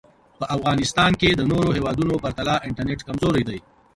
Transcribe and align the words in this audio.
په 0.39 0.45
افغانیستان 0.55 1.11
کې 1.19 1.29
د 1.33 1.41
نورو 1.51 1.69
هېوادونو 1.77 2.21
پرتله 2.23 2.53
انټرنټ 2.67 2.99
کمزوری 3.07 3.43
دی 3.49 3.59